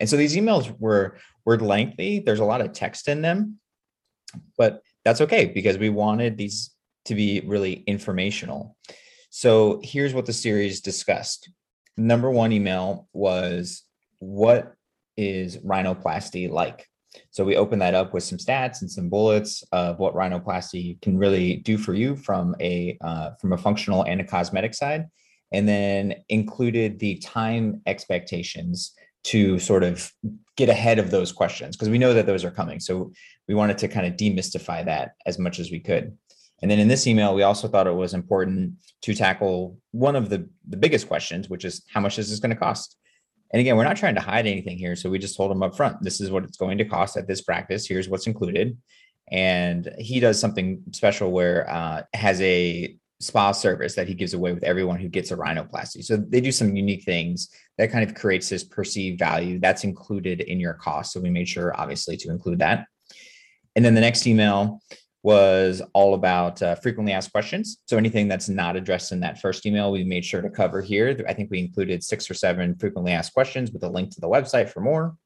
And 0.00 0.08
so 0.08 0.16
these 0.16 0.36
emails 0.36 0.74
were 0.80 1.18
were 1.44 1.58
lengthy 1.58 2.20
there's 2.20 2.40
a 2.40 2.44
lot 2.44 2.62
of 2.62 2.72
text 2.72 3.06
in 3.06 3.20
them 3.20 3.58
but 4.56 4.80
that's 5.04 5.20
okay 5.20 5.46
because 5.46 5.76
we 5.76 5.90
wanted 5.90 6.38
these 6.38 6.70
to 7.04 7.14
be 7.14 7.42
really 7.44 7.84
informational. 7.86 8.76
So 9.30 9.80
here's 9.82 10.14
what 10.14 10.26
the 10.26 10.32
series 10.32 10.80
discussed. 10.80 11.50
Number 11.96 12.30
one 12.30 12.52
email 12.52 13.08
was 13.12 13.82
what 14.18 14.74
is 15.16 15.58
rhinoplasty 15.58 16.50
like 16.50 16.88
So 17.30 17.44
we 17.44 17.56
open 17.56 17.78
that 17.80 17.94
up 17.94 18.12
with 18.12 18.24
some 18.24 18.38
stats 18.38 18.80
and 18.80 18.90
some 18.90 19.08
bullets 19.08 19.62
of 19.72 19.98
what 19.98 20.14
rhinoplasty 20.14 21.00
can 21.02 21.18
really 21.18 21.56
do 21.56 21.78
for 21.78 21.94
you 21.94 22.16
from 22.16 22.54
a 22.60 22.96
uh, 23.00 23.30
from 23.40 23.52
a 23.52 23.58
functional 23.58 24.04
and 24.04 24.20
a 24.20 24.24
cosmetic 24.24 24.74
side, 24.74 25.06
and 25.52 25.68
then 25.68 26.14
included 26.28 26.98
the 26.98 27.16
time 27.16 27.82
expectations 27.86 28.94
to 29.24 29.58
sort 29.58 29.82
of 29.82 30.12
get 30.56 30.68
ahead 30.68 30.98
of 30.98 31.10
those 31.10 31.32
questions 31.32 31.76
because 31.76 31.88
we 31.88 31.98
know 31.98 32.14
that 32.14 32.26
those 32.26 32.44
are 32.44 32.50
coming. 32.50 32.78
So 32.78 33.12
we 33.48 33.54
wanted 33.54 33.78
to 33.78 33.88
kind 33.88 34.06
of 34.06 34.14
demystify 34.14 34.84
that 34.84 35.12
as 35.26 35.38
much 35.38 35.58
as 35.58 35.70
we 35.70 35.80
could. 35.80 36.16
And 36.62 36.70
then 36.70 36.78
in 36.78 36.88
this 36.88 37.06
email, 37.06 37.34
we 37.34 37.42
also 37.42 37.68
thought 37.68 37.86
it 37.86 37.94
was 37.94 38.14
important 38.14 38.74
to 39.02 39.14
tackle 39.14 39.78
one 39.90 40.16
of 40.16 40.30
the, 40.30 40.48
the 40.68 40.76
biggest 40.76 41.08
questions, 41.08 41.48
which 41.48 41.64
is 41.64 41.82
how 41.92 42.00
much 42.00 42.18
is 42.18 42.30
this 42.30 42.38
going 42.38 42.50
to 42.50 42.56
cost? 42.56 42.96
And 43.54 43.60
again, 43.60 43.76
we're 43.76 43.84
not 43.84 43.96
trying 43.96 44.16
to 44.16 44.20
hide 44.20 44.48
anything 44.48 44.76
here. 44.76 44.96
So 44.96 45.08
we 45.08 45.20
just 45.20 45.36
told 45.36 45.52
him 45.52 45.62
up 45.62 45.76
front, 45.76 46.02
this 46.02 46.20
is 46.20 46.28
what 46.28 46.42
it's 46.42 46.56
going 46.56 46.76
to 46.78 46.84
cost 46.84 47.16
at 47.16 47.28
this 47.28 47.40
practice. 47.40 47.86
Here's 47.86 48.08
what's 48.08 48.26
included. 48.26 48.76
And 49.30 49.94
he 49.96 50.18
does 50.18 50.40
something 50.40 50.82
special 50.90 51.30
where 51.30 51.70
uh, 51.70 52.02
has 52.14 52.40
a 52.40 52.96
spa 53.20 53.52
service 53.52 53.94
that 53.94 54.08
he 54.08 54.14
gives 54.14 54.34
away 54.34 54.52
with 54.52 54.64
everyone 54.64 54.98
who 54.98 55.08
gets 55.08 55.30
a 55.30 55.36
rhinoplasty. 55.36 56.02
So 56.02 56.16
they 56.16 56.40
do 56.40 56.50
some 56.50 56.74
unique 56.74 57.04
things 57.04 57.48
that 57.78 57.92
kind 57.92 58.02
of 58.02 58.16
creates 58.16 58.48
this 58.48 58.64
perceived 58.64 59.20
value 59.20 59.60
that's 59.60 59.84
included 59.84 60.40
in 60.40 60.58
your 60.58 60.74
cost. 60.74 61.12
So 61.12 61.20
we 61.20 61.30
made 61.30 61.48
sure, 61.48 61.80
obviously, 61.80 62.16
to 62.16 62.30
include 62.30 62.58
that. 62.58 62.86
And 63.76 63.84
then 63.84 63.94
the 63.94 64.00
next 64.00 64.26
email 64.26 64.80
was 65.24 65.80
all 65.94 66.12
about 66.12 66.60
uh, 66.60 66.74
frequently 66.74 67.14
asked 67.14 67.32
questions. 67.32 67.78
So 67.86 67.96
anything 67.96 68.28
that's 68.28 68.50
not 68.50 68.76
addressed 68.76 69.10
in 69.10 69.20
that 69.20 69.40
first 69.40 69.64
email, 69.64 69.90
we 69.90 70.04
made 70.04 70.22
sure 70.22 70.42
to 70.42 70.50
cover 70.50 70.82
here. 70.82 71.18
I 71.26 71.32
think 71.32 71.50
we 71.50 71.58
included 71.60 72.04
six 72.04 72.30
or 72.30 72.34
seven 72.34 72.76
frequently 72.76 73.12
asked 73.12 73.32
questions 73.32 73.72
with 73.72 73.82
a 73.84 73.88
link 73.88 74.10
to 74.10 74.20
the 74.20 74.28
website 74.28 74.68
for 74.68 74.80
more. 74.80 75.16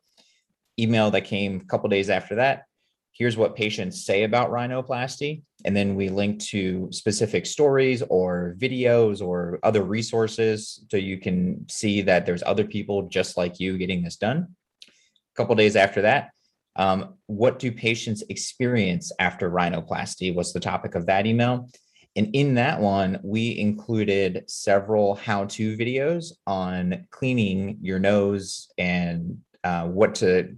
Email 0.78 1.10
that 1.10 1.22
came 1.22 1.60
a 1.60 1.64
couple 1.64 1.90
days 1.90 2.10
after 2.10 2.36
that. 2.36 2.62
Here's 3.10 3.36
what 3.36 3.56
patients 3.56 4.06
say 4.06 4.22
about 4.22 4.52
rhinoplasty. 4.52 5.42
And 5.64 5.76
then 5.76 5.96
we 5.96 6.10
link 6.10 6.40
to 6.44 6.88
specific 6.92 7.44
stories 7.44 8.00
or 8.08 8.54
videos 8.56 9.20
or 9.20 9.58
other 9.64 9.82
resources 9.82 10.84
so 10.88 10.96
you 10.96 11.18
can 11.18 11.66
see 11.68 12.02
that 12.02 12.24
there's 12.24 12.44
other 12.44 12.64
people 12.64 13.08
just 13.08 13.36
like 13.36 13.58
you 13.58 13.76
getting 13.76 14.04
this 14.04 14.14
done. 14.14 14.54
A 14.86 15.34
couple 15.34 15.56
days 15.56 15.74
after 15.74 16.02
that, 16.02 16.30
um, 16.78 17.14
what 17.26 17.58
do 17.58 17.70
patients 17.72 18.22
experience 18.28 19.12
after 19.18 19.50
rhinoplasty 19.50 20.34
was 20.34 20.52
the 20.52 20.60
topic 20.60 20.94
of 20.94 21.06
that 21.06 21.26
email. 21.26 21.68
And 22.16 22.34
in 22.34 22.54
that 22.54 22.80
one, 22.80 23.20
we 23.22 23.58
included 23.58 24.44
several 24.48 25.16
how 25.16 25.44
to 25.46 25.76
videos 25.76 26.32
on 26.46 27.06
cleaning 27.10 27.78
your 27.82 27.98
nose 27.98 28.68
and 28.78 29.38
uh, 29.64 29.86
what 29.86 30.14
to 30.16 30.56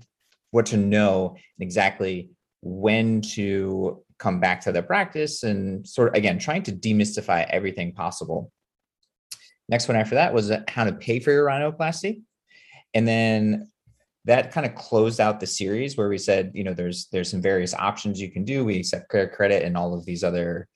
what 0.53 0.67
to 0.67 0.77
know 0.77 1.37
exactly 1.59 2.31
when 2.61 3.21
to 3.21 4.03
come 4.19 4.41
back 4.41 4.61
to 4.61 4.73
the 4.73 4.83
practice 4.83 5.43
and 5.43 5.87
sort 5.87 6.09
of 6.09 6.15
again 6.15 6.39
trying 6.39 6.62
to 6.65 6.73
demystify 6.73 7.47
everything 7.49 7.93
possible. 7.93 8.53
Next 9.69 9.89
one 9.89 9.97
after 9.97 10.17
that 10.17 10.35
was 10.35 10.53
how 10.69 10.85
to 10.85 10.93
pay 10.93 11.21
for 11.21 11.31
your 11.31 11.47
rhinoplasty. 11.47 12.23
And 12.93 13.07
then 13.07 13.70
that 14.27 14.53
kind 14.53 14.67
of 14.67 14.75
closed 14.75 15.21
out 15.21 15.41
the 15.41 15.47
series 15.47 15.97
where 15.97 16.09
we 16.09 16.19
said, 16.19 16.53
you 16.55 16.65
know, 16.65 16.75
there's 16.75 17.07
there's 17.07 17.31
some 17.31 17.41
various 17.41 17.75
options 17.75 18.21
you 18.21 18.31
can 18.31 18.45
do. 18.45 18.65
We 18.65 18.79
accept 18.79 19.09
credit 19.09 19.65
and 19.65 19.77
all 19.77 19.95
of 19.95 20.05
these 20.05 20.23
other 20.23 20.69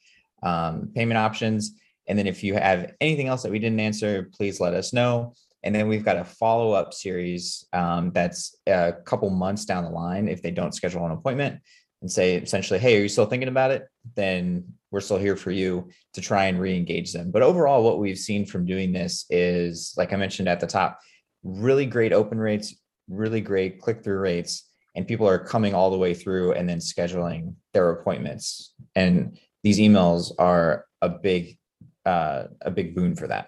um, 0.43 0.91
payment 0.95 1.19
options. 1.19 1.73
And 2.07 2.19
then 2.19 2.27
if 2.27 2.43
you 2.43 2.55
have 2.55 2.93
anything 3.01 3.29
else 3.29 3.43
that 3.43 3.53
we 3.53 3.59
didn't 3.59 3.81
answer, 3.81 4.31
please 4.35 4.61
let 4.61 4.75
us 4.75 4.93
know. 4.93 5.35
And 5.63 5.75
then 5.75 5.89
we've 5.89 6.05
got 6.05 6.19
a 6.19 6.25
follow 6.25 6.73
up 6.73 6.93
series 6.93 7.67
um, 7.73 8.13
that's 8.13 8.57
a 8.67 8.93
couple 9.05 9.31
months 9.31 9.65
down 9.65 9.85
the 9.85 9.91
line 9.91 10.29
if 10.29 10.43
they 10.43 10.51
don't 10.51 10.75
schedule 10.75 11.07
an 11.07 11.13
appointment 11.13 11.61
and 12.03 12.13
say 12.13 12.37
essentially, 12.37 12.79
hey, 12.79 12.99
are 12.99 13.03
you 13.03 13.09
still 13.09 13.25
thinking 13.25 13.49
about 13.49 13.71
it? 13.71 13.89
Then 14.15 14.75
we're 14.91 15.01
still 15.01 15.17
here 15.17 15.37
for 15.37 15.51
you 15.51 15.89
to 16.13 16.21
try 16.21 16.45
and 16.45 16.61
re 16.61 16.77
engage 16.77 17.15
them. 17.15 17.31
But 17.31 17.43
overall, 17.43 17.83
what 17.83 17.99
we've 17.99 18.19
seen 18.19 18.45
from 18.45 18.67
doing 18.67 18.93
this 18.93 19.25
is, 19.31 19.95
like 19.97 20.13
I 20.13 20.17
mentioned 20.17 20.49
at 20.49 20.61
the 20.61 20.67
top, 20.67 21.01
really 21.43 21.87
great 21.87 22.13
open 22.13 22.39
rates, 22.39 22.75
really 23.09 23.41
great 23.41 23.81
click 23.81 24.03
through 24.03 24.19
rates 24.19 24.69
and 24.95 25.07
people 25.07 25.29
are 25.29 25.39
coming 25.39 25.75
all 25.75 25.91
the 25.91 25.99
way 25.99 26.15
through 26.15 26.53
and 26.53 26.69
then 26.69 26.79
scheduling 26.79 27.55
their 27.73 27.91
appointments. 27.91 28.73
And 28.95 29.39
these 29.63 29.79
emails 29.79 30.33
are 30.39 30.87
a 31.03 31.09
big 31.09 31.59
uh, 32.07 32.45
a 32.61 32.71
big 32.71 32.95
boon 32.95 33.17
for 33.17 33.27
that. 33.29 33.47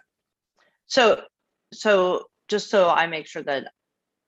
So 0.86 1.22
so 1.72 2.24
just 2.48 2.70
so 2.70 2.88
i 2.88 3.06
make 3.06 3.26
sure 3.26 3.42
that 3.42 3.72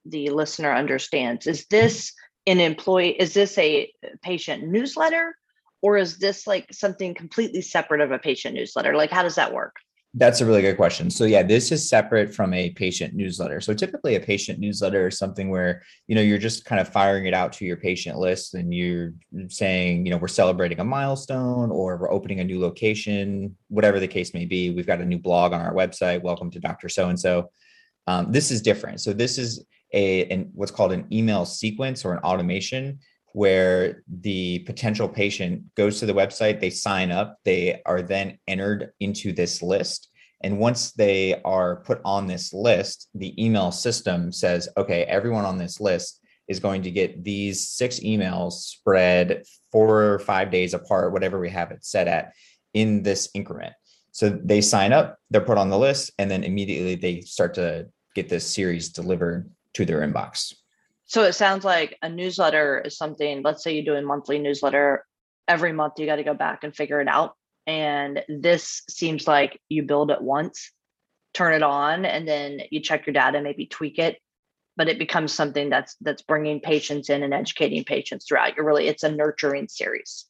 the 0.05 0.29
listener 0.29 0.73
understands 0.73 1.47
is 1.47 1.65
this 1.67 2.13
an 2.47 2.59
employee 2.59 3.19
is 3.19 3.33
this 3.33 3.57
a 3.57 3.91
patient 4.21 4.67
newsletter 4.67 5.35
or 5.81 5.97
is 5.97 6.17
this 6.17 6.45
like 6.45 6.67
something 6.73 7.13
completely 7.13 7.61
separate 7.61 8.01
of 8.01 8.11
a 8.11 8.19
patient 8.19 8.55
newsletter? 8.55 8.95
Like 8.95 9.11
how 9.11 9.23
does 9.23 9.35
that 9.35 9.53
work 9.53 9.77
that's 10.15 10.41
a 10.41 10.45
really 10.45 10.63
good 10.63 10.75
question. 10.75 11.09
So 11.11 11.25
yeah, 11.25 11.43
this 11.43 11.71
is 11.71 11.87
separate 11.87 12.33
from 12.33 12.51
a 12.53 12.71
patient 12.71 13.13
newsletter. 13.13 13.61
So 13.61 13.75
typically 13.75 14.15
a 14.15 14.19
patient 14.19 14.57
newsletter 14.57 15.07
is 15.07 15.19
something 15.19 15.49
where, 15.49 15.83
you 16.07 16.15
know, 16.15 16.21
you're 16.21 16.39
just 16.39 16.65
kind 16.65 16.81
of 16.81 16.89
firing 16.89 17.27
it 17.27 17.33
out 17.35 17.53
to 17.53 17.65
your 17.65 17.77
patient 17.77 18.17
list 18.17 18.55
and 18.55 18.73
you're 18.73 19.13
saying, 19.49 20.05
you 20.05 20.11
know, 20.11 20.17
we're 20.17 20.27
celebrating 20.27 20.79
a 20.79 20.83
milestone 20.83 21.69
or 21.69 21.97
we're 21.97 22.11
opening 22.11 22.39
a 22.39 22.43
new 22.43 22.59
location, 22.59 23.55
whatever 23.67 23.99
the 23.99 24.07
case 24.07 24.33
may 24.33 24.45
be. 24.45 24.71
We've 24.71 24.87
got 24.87 24.99
a 25.01 25.05
new 25.05 25.19
blog 25.19 25.53
on 25.53 25.61
our 25.61 25.75
website. 25.75 26.23
Welcome 26.23 26.49
to 26.51 26.59
Dr. 26.59 26.89
So 26.89 27.09
and 27.09 27.19
so. 27.19 27.51
Um, 28.07 28.31
this 28.31 28.49
is 28.49 28.63
different. 28.63 29.01
So 29.01 29.13
this 29.13 29.37
is 29.37 29.63
a 29.93 30.25
an, 30.29 30.49
what's 30.53 30.71
called 30.71 30.91
an 30.91 31.05
email 31.11 31.45
sequence 31.45 32.03
or 32.03 32.13
an 32.13 32.19
automation 32.19 32.99
where 33.33 34.03
the 34.07 34.59
potential 34.59 35.07
patient 35.07 35.63
goes 35.75 35.99
to 35.99 36.05
the 36.05 36.13
website, 36.13 36.59
they 36.59 36.69
sign 36.69 37.11
up, 37.11 37.37
they 37.45 37.81
are 37.85 38.01
then 38.01 38.37
entered 38.47 38.91
into 38.99 39.31
this 39.33 39.61
list. 39.61 40.09
And 40.41 40.57
once 40.57 40.91
they 40.93 41.41
are 41.43 41.77
put 41.77 42.01
on 42.05 42.25
this 42.25 42.53
list, 42.53 43.09
the 43.13 43.33
email 43.43 43.71
system 43.71 44.31
says, 44.31 44.69
okay, 44.77 45.03
everyone 45.03 45.45
on 45.45 45.57
this 45.57 45.79
list 45.79 46.21
is 46.47 46.59
going 46.59 46.81
to 46.83 46.91
get 46.91 47.23
these 47.23 47.67
six 47.67 47.99
emails 47.99 48.53
spread 48.53 49.43
four 49.71 50.01
or 50.01 50.19
five 50.19 50.49
days 50.49 50.73
apart, 50.73 51.11
whatever 51.13 51.39
we 51.39 51.49
have 51.49 51.71
it 51.71 51.85
set 51.85 52.07
at 52.07 52.33
in 52.73 53.03
this 53.03 53.29
increment. 53.33 53.73
So 54.11 54.29
they 54.29 54.61
sign 54.61 54.91
up, 54.91 55.17
they're 55.29 55.41
put 55.41 55.57
on 55.57 55.69
the 55.69 55.77
list, 55.77 56.11
and 56.17 56.31
then 56.31 56.43
immediately 56.43 56.95
they 56.95 57.21
start 57.21 57.53
to 57.55 57.87
get 58.15 58.29
this 58.29 58.51
series 58.51 58.89
delivered 58.89 59.49
to 59.73 59.85
their 59.85 59.99
inbox. 60.01 60.53
So 61.09 61.23
it 61.23 61.33
sounds 61.33 61.65
like 61.65 61.97
a 62.03 62.07
newsletter 62.07 62.83
is 62.85 62.95
something, 62.95 63.41
let's 63.41 63.63
say 63.63 63.73
you 63.73 63.83
do 63.83 63.95
a 63.95 64.01
monthly 64.01 64.37
newsletter, 64.37 65.03
every 65.47 65.73
month 65.73 65.93
you 65.97 66.05
got 66.05 66.17
to 66.17 66.23
go 66.23 66.35
back 66.35 66.63
and 66.63 66.73
figure 66.73 67.01
it 67.01 67.07
out. 67.07 67.33
And 67.65 68.23
this 68.29 68.83
seems 68.87 69.27
like 69.27 69.59
you 69.69 69.81
build 69.81 70.11
it 70.11 70.21
once, 70.21 70.71
turn 71.33 71.55
it 71.55 71.63
on, 71.63 72.05
and 72.05 72.27
then 72.27 72.61
you 72.69 72.79
check 72.79 73.07
your 73.07 73.15
data, 73.15 73.41
maybe 73.41 73.65
tweak 73.65 73.97
it. 73.97 74.19
But 74.77 74.87
it 74.87 74.99
becomes 74.99 75.33
something 75.33 75.67
that's 75.67 75.95
that's 75.99 76.21
bringing 76.21 76.61
patients 76.61 77.09
in 77.09 77.23
and 77.23 77.33
educating 77.33 77.83
patients 77.83 78.27
throughout. 78.27 78.55
You're 78.55 78.65
really 78.65 78.87
it's 78.87 79.03
a 79.03 79.11
nurturing 79.11 79.67
series. 79.67 80.25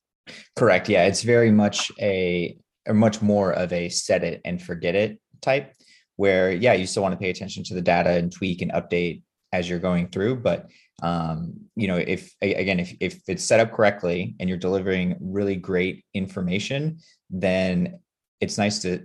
Correct. 0.55 0.88
Yeah, 0.88 1.05
it's 1.07 1.24
very 1.24 1.51
much 1.51 1.91
a 2.00 2.57
or 2.88 2.93
much 2.93 3.21
more 3.21 3.51
of 3.51 3.74
a 3.74 3.89
set 3.89 4.24
it 4.24 4.39
and 4.45 4.62
forget 4.62 4.95
it 4.95 5.19
type 5.41 5.74
where 6.15 6.51
yeah 6.51 6.74
you 6.74 6.88
still 6.88 7.03
want 7.03 7.13
to 7.13 7.19
pay 7.19 7.29
attention 7.29 7.63
to 7.65 7.74
the 7.74 7.81
data 7.81 8.12
and 8.12 8.31
tweak 8.31 8.62
and 8.62 8.71
update 8.71 9.21
as 9.51 9.70
you're 9.70 9.79
going 9.79 10.08
through 10.08 10.36
but 10.36 10.70
um, 11.01 11.53
you 11.75 11.88
know 11.88 11.96
if 11.96 12.34
again 12.41 12.79
if, 12.79 12.94
if 13.00 13.22
it's 13.27 13.44
set 13.44 13.60
up 13.60 13.72
correctly 13.72 14.36
and 14.39 14.50
you're 14.50 14.58
delivering 14.58 15.15
really 15.20 15.56
great 15.56 16.03
information 16.13 16.98
then 17.29 18.00
it's 18.41 18.58
nice 18.58 18.79
to 18.79 19.01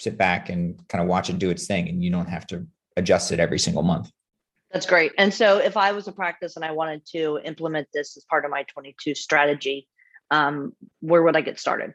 sit 0.00 0.16
back 0.16 0.48
and 0.48 0.80
kind 0.88 1.02
of 1.02 1.08
watch 1.08 1.28
it 1.28 1.38
do 1.38 1.50
its 1.50 1.66
thing 1.66 1.88
and 1.88 2.02
you 2.02 2.10
don't 2.10 2.28
have 2.28 2.46
to 2.46 2.66
adjust 2.96 3.32
it 3.32 3.40
every 3.40 3.58
single 3.58 3.82
month. 3.82 4.10
That's 4.70 4.86
great. 4.86 5.12
And 5.18 5.32
so 5.32 5.58
if 5.58 5.76
i 5.76 5.92
was 5.92 6.08
a 6.08 6.12
practice 6.12 6.56
and 6.56 6.64
i 6.64 6.72
wanted 6.72 7.04
to 7.12 7.40
implement 7.44 7.88
this 7.94 8.16
as 8.16 8.24
part 8.24 8.44
of 8.44 8.50
my 8.50 8.64
22 8.64 9.14
strategy 9.14 9.88
um, 10.30 10.74
where 11.00 11.22
would 11.22 11.36
i 11.36 11.40
get 11.40 11.58
started? 11.58 11.94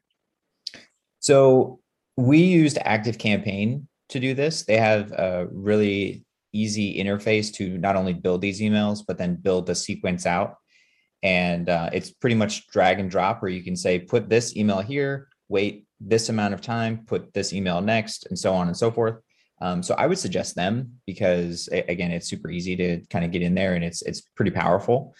So 1.19 1.79
we 2.17 2.39
used 2.39 2.77
active 2.81 3.17
campaign 3.17 3.87
to 4.09 4.19
do 4.19 4.33
this. 4.33 4.63
They 4.63 4.77
have 4.77 5.11
a 5.11 5.47
really 5.51 6.25
easy 6.53 6.97
interface 7.03 7.51
to 7.55 7.77
not 7.77 7.95
only 7.95 8.13
build 8.13 8.41
these 8.41 8.61
emails, 8.61 8.99
but 9.05 9.17
then 9.17 9.35
build 9.35 9.65
the 9.65 9.75
sequence 9.75 10.25
out. 10.25 10.55
And 11.21 11.69
uh, 11.69 11.89
it's 11.93 12.11
pretty 12.11 12.35
much 12.35 12.67
drag 12.67 12.99
and 12.99 13.09
drop 13.09 13.41
where 13.41 13.51
you 13.51 13.63
can 13.63 13.75
say, 13.75 13.99
put 13.99 14.29
this 14.29 14.55
email 14.55 14.79
here, 14.79 15.27
wait 15.49 15.85
this 15.99 16.29
amount 16.29 16.53
of 16.53 16.61
time, 16.61 17.05
put 17.05 17.33
this 17.33 17.53
email 17.53 17.81
next, 17.81 18.27
and 18.27 18.37
so 18.37 18.53
on 18.53 18.67
and 18.67 18.75
so 18.75 18.91
forth. 18.91 19.15
Um, 19.61 19.81
so 19.81 19.95
I 19.95 20.07
would 20.07 20.19
suggest 20.19 20.55
them 20.55 20.99
because 21.05 21.69
again, 21.71 22.11
it's 22.11 22.27
super 22.27 22.49
easy 22.49 22.75
to 22.75 23.01
kind 23.09 23.23
of 23.23 23.31
get 23.31 23.41
in 23.41 23.55
there 23.55 23.75
and 23.75 23.83
it's 23.83 24.01
it's 24.01 24.21
pretty 24.21 24.51
powerful. 24.51 25.15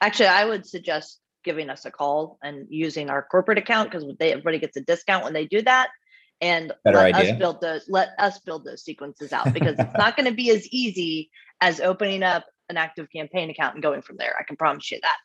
Actually, 0.00 0.28
I 0.28 0.46
would 0.46 0.66
suggest 0.66 1.20
giving 1.44 1.68
us 1.68 1.84
a 1.84 1.90
call 1.90 2.38
and 2.42 2.66
using 2.70 3.10
our 3.10 3.22
corporate 3.22 3.58
account 3.58 3.90
because 3.90 4.06
they 4.18 4.32
everybody 4.32 4.58
gets 4.58 4.78
a 4.78 4.80
discount 4.80 5.24
when 5.24 5.34
they 5.34 5.44
do 5.44 5.60
that 5.62 5.90
and 6.40 6.72
Better 6.84 6.98
let 6.98 7.14
idea. 7.14 7.32
us 7.32 7.38
build 7.38 7.60
those 7.60 7.84
let 7.88 8.10
us 8.18 8.38
build 8.40 8.64
those 8.64 8.84
sequences 8.84 9.32
out 9.32 9.52
because 9.52 9.76
it's 9.78 9.98
not 9.98 10.16
going 10.16 10.28
to 10.28 10.34
be 10.34 10.50
as 10.50 10.66
easy 10.68 11.30
as 11.60 11.80
opening 11.80 12.22
up 12.22 12.44
an 12.68 12.76
active 12.76 13.08
campaign 13.14 13.50
account 13.50 13.74
and 13.74 13.82
going 13.82 14.02
from 14.02 14.16
there. 14.16 14.34
I 14.38 14.42
can 14.42 14.56
promise 14.56 14.90
you 14.90 14.98
that. 15.02 15.16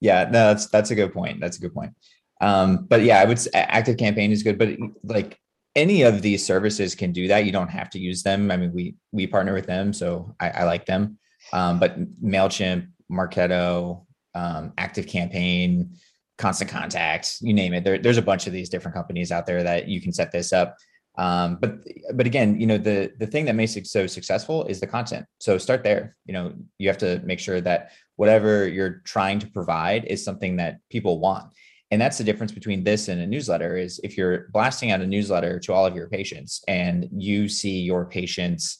Yeah, 0.00 0.24
no, 0.24 0.48
that's 0.48 0.66
that's 0.68 0.90
a 0.90 0.94
good 0.94 1.12
point. 1.12 1.40
That's 1.40 1.58
a 1.58 1.60
good 1.60 1.74
point. 1.74 1.92
Um, 2.40 2.86
but 2.88 3.02
yeah, 3.02 3.20
I 3.20 3.24
would 3.24 3.38
say 3.38 3.50
active 3.54 3.96
campaign 3.96 4.30
is 4.30 4.42
good, 4.42 4.58
but 4.58 4.70
like 5.04 5.38
any 5.76 6.02
of 6.02 6.22
these 6.22 6.44
services 6.44 6.94
can 6.94 7.12
do 7.12 7.28
that. 7.28 7.44
You 7.44 7.52
don't 7.52 7.70
have 7.70 7.90
to 7.90 7.98
use 7.98 8.22
them. 8.22 8.50
I 8.50 8.56
mean, 8.56 8.72
we 8.72 8.96
we 9.12 9.26
partner 9.26 9.54
with 9.54 9.66
them, 9.66 9.92
so 9.92 10.34
I, 10.40 10.50
I 10.50 10.64
like 10.64 10.86
them. 10.86 11.18
Um, 11.52 11.78
but 11.78 11.96
Mailchimp, 12.22 12.88
Marketo, 13.10 14.06
um, 14.34 14.72
Active 14.78 15.06
Campaign, 15.06 15.96
Constant 16.38 16.70
Contact, 16.70 17.38
you 17.40 17.54
name 17.54 17.74
it. 17.74 17.84
There, 17.84 17.98
there's 17.98 18.18
a 18.18 18.22
bunch 18.22 18.46
of 18.46 18.52
these 18.52 18.68
different 18.68 18.94
companies 18.94 19.30
out 19.30 19.46
there 19.46 19.62
that 19.62 19.88
you 19.88 20.00
can 20.00 20.12
set 20.12 20.32
this 20.32 20.52
up. 20.52 20.76
Um, 21.16 21.58
but 21.60 21.78
but 22.14 22.26
again, 22.26 22.60
you 22.60 22.66
know 22.66 22.78
the 22.78 23.12
the 23.18 23.26
thing 23.26 23.44
that 23.44 23.54
makes 23.54 23.76
it 23.76 23.86
so 23.86 24.06
successful 24.06 24.64
is 24.64 24.80
the 24.80 24.86
content. 24.86 25.26
So 25.38 25.58
start 25.58 25.84
there. 25.84 26.16
You 26.26 26.34
know 26.34 26.54
you 26.78 26.88
have 26.88 26.98
to 26.98 27.20
make 27.24 27.38
sure 27.38 27.60
that 27.60 27.92
whatever 28.16 28.66
you're 28.66 29.02
trying 29.04 29.38
to 29.40 29.46
provide 29.46 30.06
is 30.06 30.24
something 30.24 30.56
that 30.56 30.80
people 30.90 31.20
want. 31.20 31.52
And 31.90 32.00
that's 32.00 32.18
the 32.18 32.24
difference 32.24 32.50
between 32.50 32.82
this 32.82 33.06
and 33.06 33.20
a 33.20 33.26
newsletter 33.26 33.76
is 33.76 34.00
if 34.02 34.16
you're 34.16 34.48
blasting 34.52 34.90
out 34.90 35.00
a 35.00 35.06
newsletter 35.06 35.60
to 35.60 35.72
all 35.72 35.86
of 35.86 35.94
your 35.94 36.08
patients 36.08 36.64
and 36.66 37.08
you 37.12 37.48
see 37.48 37.80
your 37.80 38.06
patients 38.06 38.78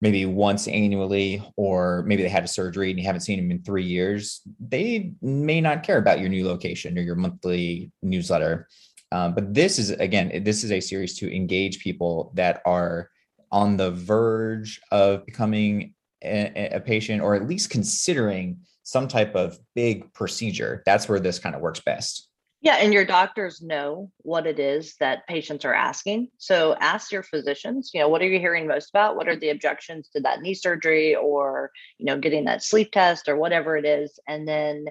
maybe 0.00 0.24
once 0.26 0.68
annually, 0.68 1.42
or 1.56 2.04
maybe 2.06 2.22
they 2.22 2.28
had 2.28 2.44
a 2.44 2.48
surgery 2.48 2.90
and 2.90 2.98
you 2.98 3.04
haven't 3.04 3.22
seen 3.22 3.38
them 3.38 3.50
in 3.50 3.62
three 3.62 3.84
years, 3.84 4.42
they 4.60 5.12
may 5.20 5.60
not 5.60 5.82
care 5.82 5.98
about 5.98 6.20
your 6.20 6.28
new 6.28 6.46
location 6.46 6.96
or 6.96 7.02
your 7.02 7.16
monthly 7.16 7.90
newsletter. 8.02 8.68
Um, 9.10 9.34
but 9.34 9.52
this 9.54 9.78
is, 9.78 9.90
again, 9.90 10.42
this 10.44 10.62
is 10.62 10.70
a 10.70 10.80
series 10.80 11.18
to 11.18 11.34
engage 11.34 11.80
people 11.80 12.30
that 12.34 12.62
are 12.64 13.10
on 13.50 13.76
the 13.76 13.90
verge 13.90 14.80
of 14.92 15.24
becoming 15.24 15.94
a, 16.22 16.76
a 16.76 16.80
patient 16.80 17.22
or 17.22 17.34
at 17.34 17.48
least 17.48 17.70
considering 17.70 18.58
some 18.82 19.08
type 19.08 19.34
of 19.34 19.58
big 19.74 20.12
procedure. 20.14 20.82
That's 20.86 21.08
where 21.08 21.20
this 21.20 21.38
kind 21.38 21.54
of 21.54 21.60
works 21.60 21.80
best. 21.80 22.27
Yeah, 22.60 22.76
and 22.80 22.92
your 22.92 23.04
doctors 23.04 23.62
know 23.62 24.10
what 24.18 24.44
it 24.44 24.58
is 24.58 24.96
that 24.98 25.28
patients 25.28 25.64
are 25.64 25.74
asking. 25.74 26.28
So 26.38 26.74
ask 26.80 27.12
your 27.12 27.22
physicians, 27.22 27.92
you 27.94 28.00
know, 28.00 28.08
what 28.08 28.20
are 28.20 28.26
you 28.26 28.40
hearing 28.40 28.66
most 28.66 28.90
about? 28.90 29.14
What 29.14 29.28
are 29.28 29.36
the 29.36 29.50
objections 29.50 30.08
to 30.08 30.20
that 30.22 30.40
knee 30.40 30.54
surgery 30.54 31.14
or, 31.14 31.70
you 31.98 32.06
know, 32.06 32.18
getting 32.18 32.46
that 32.46 32.64
sleep 32.64 32.90
test 32.90 33.28
or 33.28 33.36
whatever 33.36 33.76
it 33.76 33.84
is? 33.84 34.18
And 34.26 34.48
then 34.48 34.86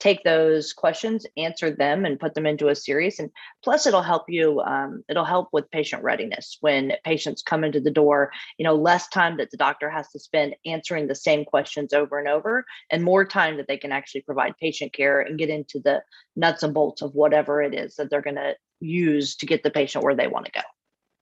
take 0.00 0.22
those 0.22 0.72
questions, 0.72 1.26
answer 1.36 1.70
them, 1.70 2.04
and 2.04 2.20
put 2.20 2.34
them 2.34 2.46
into 2.46 2.68
a 2.68 2.74
series. 2.74 3.18
And 3.18 3.30
plus, 3.62 3.86
it'll 3.86 4.02
help 4.02 4.24
you. 4.28 4.60
Um, 4.60 5.04
it'll 5.08 5.24
help 5.24 5.48
with 5.52 5.70
patient 5.70 6.02
readiness 6.02 6.56
when 6.60 6.92
patients 7.04 7.42
come 7.42 7.64
into 7.64 7.80
the 7.80 7.90
door. 7.90 8.30
You 8.58 8.64
know, 8.64 8.74
less 8.74 9.08
time 9.08 9.36
that 9.38 9.50
the 9.50 9.56
doctor 9.56 9.90
has 9.90 10.08
to 10.10 10.18
spend 10.18 10.56
answering 10.64 11.08
the 11.08 11.14
same 11.14 11.44
questions 11.44 11.92
over 11.92 12.18
and 12.18 12.28
over, 12.28 12.64
and 12.90 13.02
more 13.02 13.24
time 13.24 13.56
that 13.56 13.68
they 13.68 13.76
can 13.76 13.92
actually 13.92 14.22
provide 14.22 14.56
patient 14.60 14.92
care 14.92 15.20
and 15.20 15.38
get 15.38 15.50
into 15.50 15.80
the 15.80 16.02
nuts 16.36 16.62
and 16.62 16.74
bolts 16.74 17.02
of 17.02 17.14
whatever 17.14 17.62
it 17.62 17.74
is 17.74 17.96
that 17.96 18.10
they're 18.10 18.22
going 18.22 18.36
to 18.36 18.54
use 18.80 19.36
to 19.36 19.46
get 19.46 19.62
the 19.62 19.70
patient 19.70 20.04
where 20.04 20.14
they 20.14 20.28
want 20.28 20.46
to 20.46 20.52
go. 20.52 20.60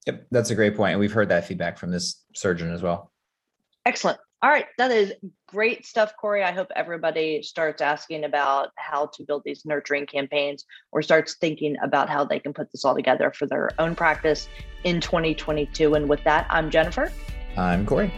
Yep, 0.06 0.26
that's 0.30 0.50
a 0.50 0.54
great 0.54 0.76
point, 0.76 0.92
and 0.92 1.00
we've 1.00 1.12
heard 1.12 1.30
that 1.30 1.46
feedback 1.46 1.78
from 1.78 1.90
this 1.90 2.22
surgeon 2.34 2.72
as 2.72 2.82
well. 2.82 3.10
Excellent. 3.84 4.18
All 4.46 4.52
right, 4.52 4.66
that 4.78 4.92
is 4.92 5.12
great 5.48 5.84
stuff, 5.84 6.12
Corey. 6.20 6.44
I 6.44 6.52
hope 6.52 6.68
everybody 6.76 7.42
starts 7.42 7.82
asking 7.82 8.22
about 8.22 8.68
how 8.76 9.06
to 9.14 9.24
build 9.24 9.42
these 9.44 9.66
nurturing 9.66 10.06
campaigns 10.06 10.64
or 10.92 11.02
starts 11.02 11.34
thinking 11.40 11.74
about 11.82 12.08
how 12.08 12.22
they 12.22 12.38
can 12.38 12.52
put 12.52 12.70
this 12.70 12.84
all 12.84 12.94
together 12.94 13.32
for 13.32 13.46
their 13.46 13.70
own 13.80 13.96
practice 13.96 14.48
in 14.84 15.00
2022. 15.00 15.94
And 15.94 16.08
with 16.08 16.22
that, 16.22 16.46
I'm 16.48 16.70
Jennifer. 16.70 17.10
I'm 17.56 17.84
Corey. 17.84 18.14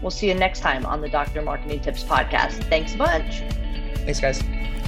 We'll 0.00 0.10
see 0.10 0.28
you 0.28 0.34
next 0.34 0.60
time 0.60 0.86
on 0.86 1.02
the 1.02 1.10
Doctor 1.10 1.42
Marketing 1.42 1.78
Tips 1.80 2.02
podcast. 2.04 2.64
Thanks 2.70 2.94
a 2.94 2.96
bunch. 2.96 3.40
Thanks, 3.96 4.18
guys. 4.18 4.42